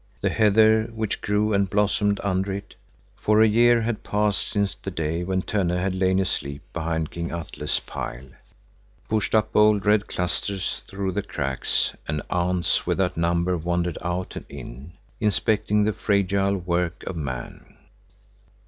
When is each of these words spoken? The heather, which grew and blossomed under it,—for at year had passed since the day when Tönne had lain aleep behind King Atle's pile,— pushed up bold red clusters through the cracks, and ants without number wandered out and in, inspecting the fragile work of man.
The 0.19 0.29
heather, 0.31 0.85
which 0.91 1.21
grew 1.21 1.53
and 1.53 1.69
blossomed 1.69 2.19
under 2.23 2.51
it,—for 2.53 3.39
at 3.43 3.51
year 3.51 3.81
had 3.83 4.01
passed 4.03 4.47
since 4.47 4.73
the 4.73 4.89
day 4.89 5.23
when 5.23 5.43
Tönne 5.43 5.79
had 5.79 5.93
lain 5.93 6.17
aleep 6.17 6.61
behind 6.73 7.11
King 7.11 7.31
Atle's 7.31 7.79
pile,— 7.81 8.31
pushed 9.07 9.35
up 9.35 9.51
bold 9.51 9.85
red 9.85 10.07
clusters 10.07 10.81
through 10.87 11.11
the 11.11 11.21
cracks, 11.21 11.93
and 12.07 12.23
ants 12.31 12.87
without 12.87 13.15
number 13.15 13.55
wandered 13.55 13.99
out 14.01 14.35
and 14.35 14.45
in, 14.49 14.93
inspecting 15.19 15.83
the 15.83 15.93
fragile 15.93 16.57
work 16.57 17.03
of 17.05 17.15
man. 17.15 17.77